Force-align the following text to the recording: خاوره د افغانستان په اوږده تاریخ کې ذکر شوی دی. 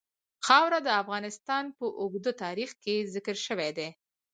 خاوره 0.45 0.79
د 0.85 0.89
افغانستان 1.01 1.63
په 1.77 1.85
اوږده 1.99 2.31
تاریخ 2.43 2.69
کې 2.83 2.95
ذکر 3.13 3.35
شوی 3.45 3.69
دی. 3.77 3.89